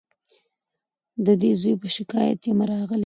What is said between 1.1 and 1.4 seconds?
د